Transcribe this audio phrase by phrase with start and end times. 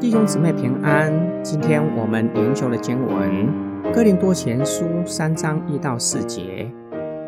[0.00, 6.72] 弟兄姊妹平安，今天我们灵修的经文《哥林多前书》三章一到四节。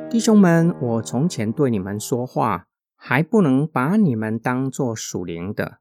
[0.09, 5.79] 弟兄们，我从前对你们说话，还不能把你们当作属灵的，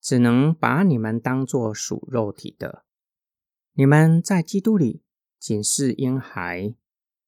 [0.00, 2.84] 只能把你们当作属肉体的。
[3.74, 5.02] 你们在基督里
[5.40, 6.76] 仅是婴孩，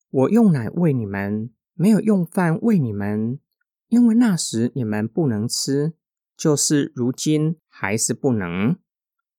[0.09, 3.41] 我用奶喂你们，没有用饭喂你们，
[3.89, 5.95] 因为那时你们不能吃，
[6.37, 8.77] 就是如今还是不能。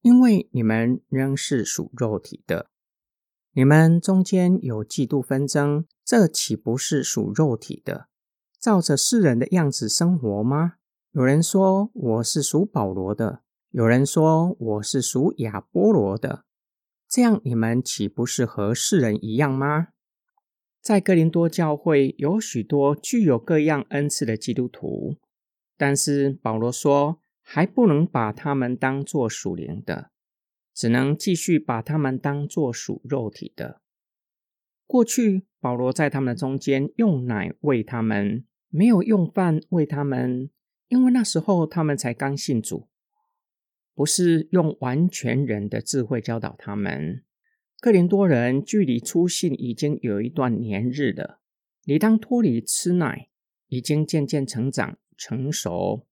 [0.06, 2.70] 因为你们仍是属肉体的，
[3.54, 8.08] 你们中间有嫉妒纷争，这岂不是属肉体的，
[8.60, 10.74] 照着世人的样子生活吗？
[11.14, 13.42] 有人说我是属保罗的，
[13.72, 16.46] 有人说我是属亚波罗的，
[17.10, 19.88] 这样你们岂不是和世人一样吗？
[20.84, 25.18] 在哥林多教会有许多具有各样恩赐的基督徒，
[25.76, 30.10] 但是保罗说，还不能把他们当作属灵的，
[30.74, 33.82] 只能继续把他们当作属肉体的。
[34.88, 40.50] 过去保罗在他们的中间用奶喂他们，没有用饭喂他们，
[40.88, 42.90] 因为那时候他们才刚信主，
[43.94, 47.24] 不是用完全人的智慧教导他们。
[47.80, 51.40] 克林多人距离出信已经有一段年日了，
[51.84, 53.30] 理当脱离吃奶，
[53.68, 56.08] 已经渐渐成长成熟。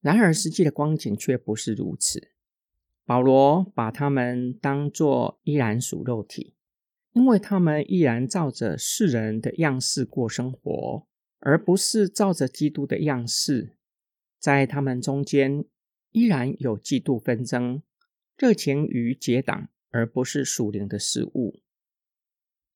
[0.00, 2.28] 然而，实际的光景却不是如此。
[3.04, 6.54] 保罗把他们当作依然属肉体，
[7.12, 11.06] 因为他们依然照着世人的样式过生活，
[11.40, 13.76] 而不是照着基督的样式。
[14.38, 15.64] 在他们中间
[16.12, 17.82] 依然有嫉妒纷争，
[18.38, 21.60] 热情与结党，而不是属灵的事物。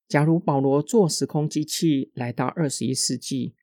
[0.07, 3.55] 假如保罗坐时空机器来到二十一世纪，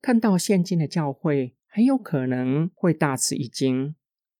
[0.00, 3.94] 看到现今的教会，很有可能会大吃一惊。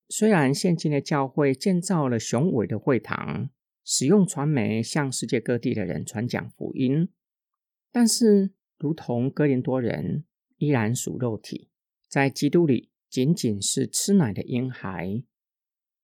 [0.07, 3.49] 虽然现今的教会建造了雄伟的会堂，
[3.83, 7.09] 使用传媒向世界各地的人传讲福音，
[7.91, 10.25] 但是如同哥林多人，
[10.57, 11.71] 依然属肉体，
[12.07, 15.23] 在基督里仅仅是吃奶的婴孩，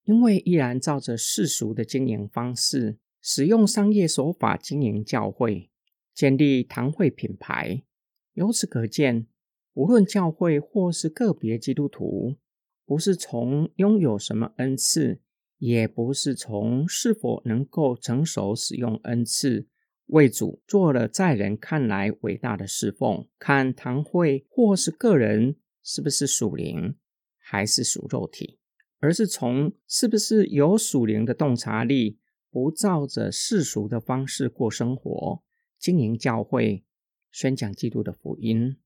[0.02, 5.70] 因为依然照着世俗的经营方式，使用商业手法经营教会，
[6.12, 7.84] 建立堂会品牌。
[8.32, 9.28] 由此可见。
[9.74, 12.36] 无论教会或是个别基督徒，
[12.84, 15.20] 不是从拥有什么恩赐，
[15.58, 19.68] 也不是从是否能够成熟使用恩赐，
[20.06, 26.96] 为主做了在人看来伟大的侍奉，看堂会或是个人是不是属灵，
[27.38, 28.58] 还是属肉体，
[28.98, 32.18] 而是从是不是有属灵的洞察力，
[32.50, 35.42] 不照着世俗的方式过生活，
[35.78, 36.84] 经营教会，
[37.30, 38.76] 宣讲基督的福音。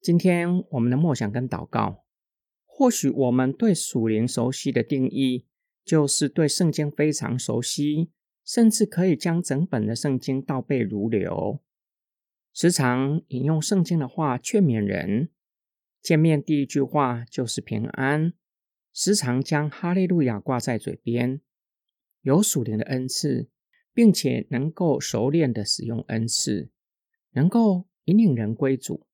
[0.00, 2.04] 今天我们的默想跟祷告，
[2.64, 5.46] 或许我们对属灵熟悉的定义，
[5.84, 8.10] 就是对圣经非常熟悉，
[8.44, 11.60] 甚至可以将整本的圣经倒背如流，
[12.52, 15.30] 时常引用圣经的话劝勉人，
[16.00, 18.32] 见面第一句话就是平安，
[18.92, 21.40] 时常将哈利路亚挂在嘴边，
[22.22, 23.48] 有属灵的恩赐，
[23.92, 26.70] 并且能够熟练的使用恩赐，
[27.32, 29.06] 能够引领人归主。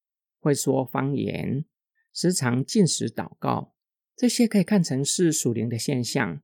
[0.42, 1.64] 会说方言，
[2.12, 3.72] 时常进食祷告，
[4.16, 6.42] 这些可以看成是属灵的现象。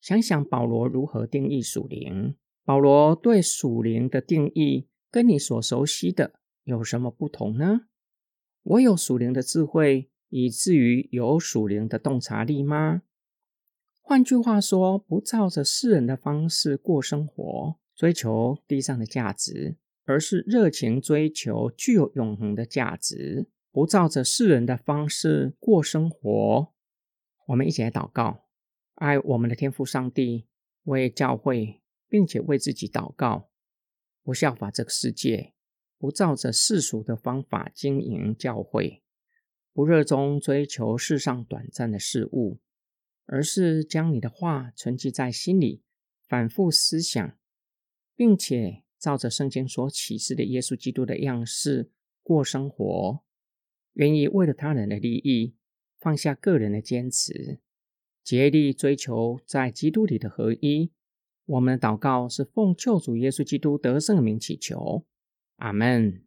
[0.00, 2.36] 想想保罗如何定义属灵？
[2.64, 7.82] 保罗对属灵的定义跟你所熟悉的有什么不同呢？
[8.62, 13.02] 我有属灵的智慧，以至于有属灵的洞察力吗？
[14.00, 19.76] 换句话说，不照着世人的方式过生活，追求地上的价值。
[20.06, 26.72] 而是热情追求具有永恒的价值，不照着世人的方式过生活。
[27.48, 28.46] 我们一起来祷告：
[28.94, 30.46] 爱我们的天父上帝，
[30.84, 33.50] 为教会，并且为自己祷告，
[34.22, 35.54] 不效法这个世界，
[35.98, 39.02] 不照着世俗的方法经营教会，
[39.72, 42.60] 不热衷追求世上短暂的事物，
[43.24, 45.82] 而是将你的话存记在心里，
[46.28, 47.36] 反复思想，
[48.14, 48.84] 并且。
[48.98, 51.90] 照着圣经所启示的耶稣基督的样式
[52.22, 53.20] 过生活，
[53.94, 55.54] 愿意为了他人的利益
[55.98, 57.60] 放下个人的坚持，
[58.22, 60.90] 竭力追求在基督里的合一。
[61.44, 65.06] 我们的祷告是奉救主耶稣基督得胜的名祈求，
[65.56, 66.22] 阿门。